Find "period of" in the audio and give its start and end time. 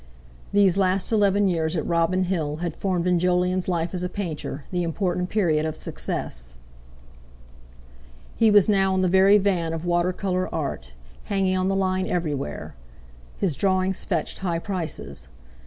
5.29-5.75